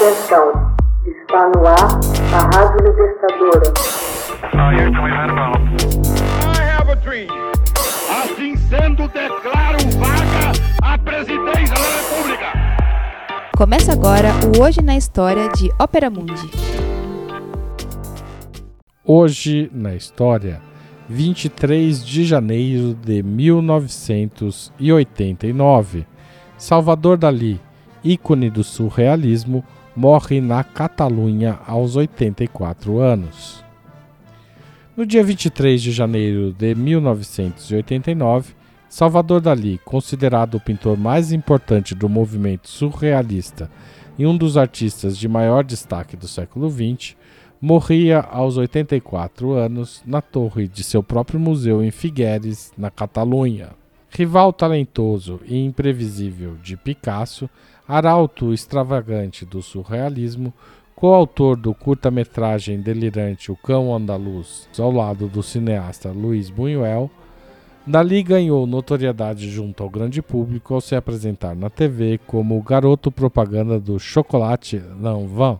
[0.00, 0.48] Atenção,
[1.04, 2.00] está no ar
[2.32, 3.68] a Rádio Libertadora.
[8.08, 10.52] Assim sendo, declaro vaga
[10.82, 12.46] a presidência da República.
[13.54, 16.50] Começa agora o Hoje na História de Ópera Mundi.
[19.04, 20.62] Hoje na História,
[21.10, 26.06] 23 de janeiro de 1989.
[26.56, 27.60] Salvador Dalí,
[28.02, 29.62] ícone do surrealismo,
[30.00, 33.62] morre na Catalunha aos 84 anos.
[34.96, 38.54] No dia 23 de janeiro de 1989,
[38.88, 43.70] Salvador Dalí, considerado o pintor mais importante do movimento surrealista
[44.18, 47.14] e um dos artistas de maior destaque do século XX,
[47.60, 53.78] morria aos 84 anos na torre de seu próprio museu em Figueres, na Catalunha.
[54.08, 57.50] Rival talentoso e imprevisível de Picasso,
[57.90, 60.54] arauto extravagante do surrealismo,
[60.94, 67.10] coautor do curta-metragem delirante O Cão Andaluz, ao lado do cineasta Luiz Buñuel,
[67.84, 73.10] Dali ganhou notoriedade junto ao grande público ao se apresentar na TV como o garoto
[73.10, 75.58] propaganda do chocolate Lanvin.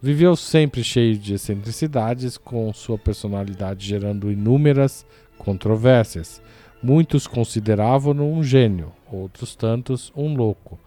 [0.00, 5.04] Viveu sempre cheio de excentricidades, com sua personalidade gerando inúmeras
[5.38, 6.40] controvérsias,
[6.86, 10.78] Muitos consideravam-no um gênio, outros tantos um louco.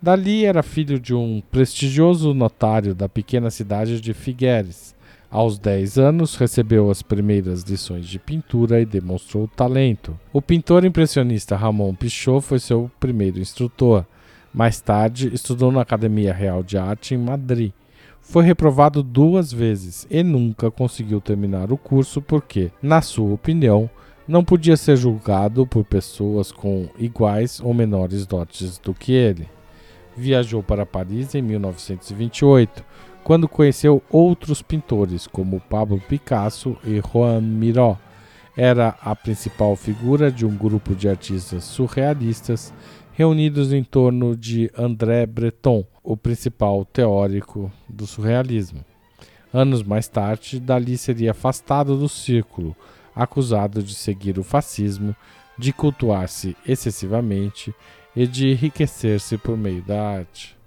[0.00, 4.94] Dali era filho de um prestigioso notário da pequena cidade de Figueres.
[5.28, 10.16] Aos 10 anos, recebeu as primeiras lições de pintura e demonstrou talento.
[10.32, 14.06] O pintor impressionista Ramon Pichot foi seu primeiro instrutor.
[14.54, 17.72] Mais tarde, estudou na Academia Real de Arte em Madrid.
[18.22, 23.90] Foi reprovado duas vezes e nunca conseguiu terminar o curso porque, na sua opinião,
[24.28, 29.57] não podia ser julgado por pessoas com iguais ou menores dotes do que ele.
[30.18, 32.84] Viajou para Paris em 1928,
[33.22, 37.96] quando conheceu outros pintores como Pablo Picasso e Juan Miró.
[38.56, 42.74] Era a principal figura de um grupo de artistas surrealistas
[43.12, 48.84] reunidos em torno de André Breton, o principal teórico do surrealismo.
[49.52, 52.74] Anos mais tarde, Dali seria afastado do círculo,
[53.14, 55.14] acusado de seguir o fascismo,
[55.56, 57.72] de cultuar-se excessivamente
[58.18, 60.58] e de enriquecer-se por meio da arte.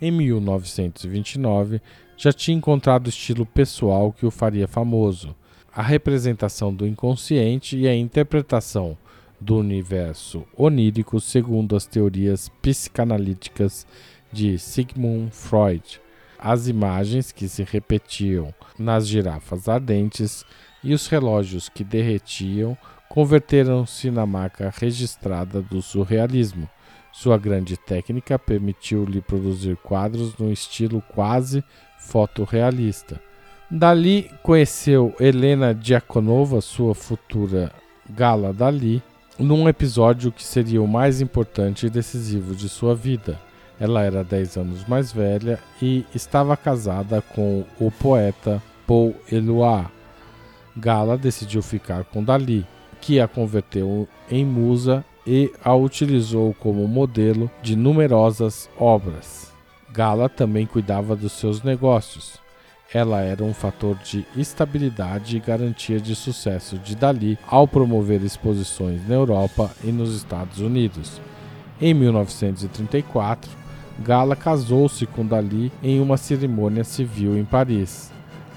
[0.00, 1.82] Em 1929,
[2.16, 5.34] já tinha encontrado o estilo pessoal que o faria famoso,
[5.74, 8.96] a representação do inconsciente e a interpretação
[9.40, 13.84] do universo onírico segundo as teorias psicanalíticas
[14.32, 16.00] de Sigmund Freud.
[16.38, 20.44] As imagens que se repetiam nas girafas ardentes
[20.84, 22.78] e os relógios que derretiam
[23.12, 26.66] converteram-se na marca registrada do surrealismo.
[27.12, 31.62] Sua grande técnica permitiu-lhe produzir quadros num estilo quase
[31.98, 33.20] fotorrealista.
[33.70, 37.70] Dali conheceu Helena Diakonova, sua futura
[38.08, 39.02] Gala Dali,
[39.38, 43.38] num episódio que seria o mais importante e decisivo de sua vida.
[43.78, 49.90] Ela era 10 anos mais velha e estava casada com o poeta Paul Eluard,
[50.74, 52.66] Gala decidiu ficar com Dali,
[53.02, 59.52] que a converteu em musa e a utilizou como modelo de numerosas obras.
[59.92, 62.40] Gala também cuidava dos seus negócios.
[62.94, 69.06] Ela era um fator de estabilidade e garantia de sucesso de Dali ao promover exposições
[69.08, 71.20] na Europa e nos Estados Unidos.
[71.80, 73.50] Em 1934,
[74.00, 78.12] Gala casou-se com Dali em uma cerimônia civil em Paris.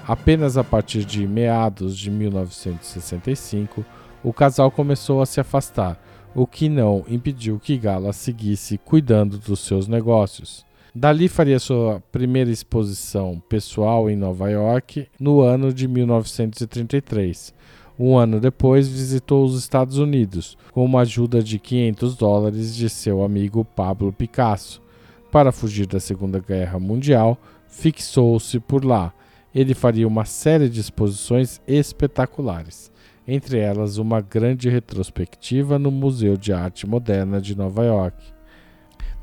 [0.06, 3.84] Apenas a partir de meados de 1965,
[4.26, 6.02] o casal começou a se afastar,
[6.34, 10.66] o que não impediu que Gala seguisse cuidando dos seus negócios.
[10.92, 17.54] Dali faria sua primeira exposição pessoal em Nova York no ano de 1933.
[17.96, 23.22] Um ano depois, visitou os Estados Unidos com uma ajuda de 500 dólares de seu
[23.22, 24.82] amigo Pablo Picasso.
[25.30, 29.14] Para fugir da Segunda Guerra Mundial, fixou-se por lá
[29.56, 32.92] ele faria uma série de exposições espetaculares,
[33.26, 38.16] entre elas uma grande retrospectiva no Museu de Arte Moderna de Nova York.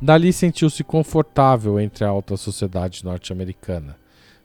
[0.02, 3.96] Dali sentiu-se confortável entre a alta sociedade norte-americana.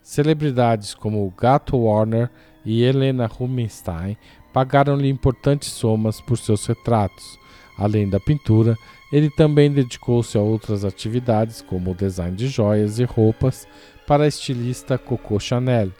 [0.01, 2.31] Celebridades como Gato Warner
[2.65, 4.17] e Helena Rubinstein
[4.53, 7.39] pagaram-lhe importantes somas por seus retratos.
[7.77, 8.77] Além da pintura,
[9.13, 13.67] ele também dedicou-se a outras atividades, como o design de joias e roupas,
[14.07, 15.91] para a estilista Coco Chanel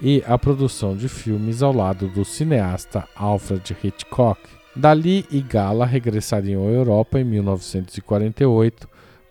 [0.00, 4.40] e a produção de filmes ao lado do cineasta Alfred Hitchcock.
[4.74, 8.88] Dali e Gala regressariam à Europa em 1948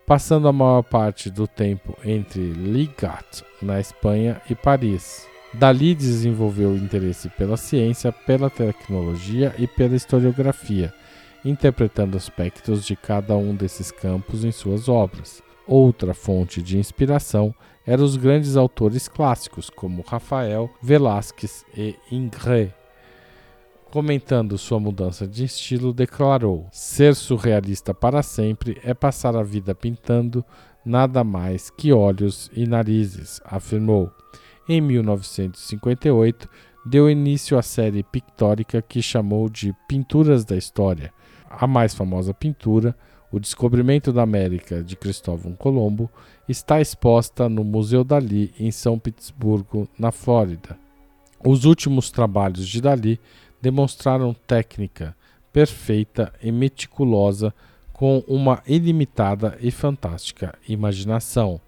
[0.09, 5.27] passando a maior parte do tempo entre Ligat, na Espanha, e Paris.
[5.53, 10.91] Dali desenvolveu interesse pela ciência, pela tecnologia e pela historiografia,
[11.45, 15.43] interpretando aspectos de cada um desses campos em suas obras.
[15.71, 17.53] Outra fonte de inspiração
[17.85, 22.71] eram os grandes autores clássicos, como Rafael, Velázquez e Ingres.
[23.91, 30.43] Comentando sua mudança de estilo, declarou: Ser surrealista para sempre é passar a vida pintando
[30.83, 34.11] nada mais que olhos e narizes, afirmou.
[34.67, 36.49] Em 1958,
[36.83, 41.13] deu início à série pictórica que chamou de Pinturas da História.
[41.47, 42.95] A mais famosa pintura,
[43.31, 46.09] O Descobrimento da América de Cristóvão Colombo,
[46.47, 50.75] está exposta no Museu Dali em São Petersburgo, na Flórida.
[51.45, 53.19] Os últimos trabalhos de Dali
[53.61, 55.15] demonstraram técnica
[55.53, 57.53] perfeita e meticulosa
[57.93, 61.61] com uma ilimitada e fantástica imaginação.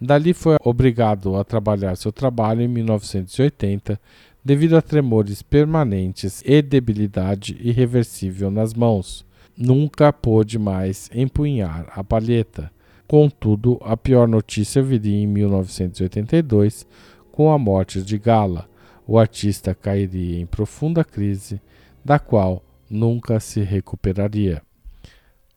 [0.00, 4.00] Dali foi obrigado a trabalhar seu trabalho em 1980
[4.44, 9.24] devido a tremores permanentes e debilidade irreversível nas mãos.
[9.56, 12.70] Nunca pôde mais empunhar a palheta.
[13.06, 16.86] Contudo, a pior notícia viria em 1982,
[17.32, 18.68] com a morte de Gala.
[19.06, 21.60] O artista cairia em profunda crise,
[22.04, 24.62] da qual nunca se recuperaria.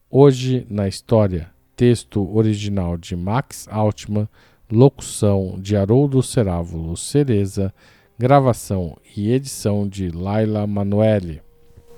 [0.09, 4.27] Hoje na história, texto original de Max Altman,
[4.71, 7.73] locução de Haroldo Cerávulo Cereza,
[8.17, 11.41] gravação e edição de Laila Manoeli.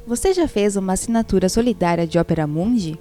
[0.07, 2.99] Você já fez uma assinatura solidária de Opera Mundi?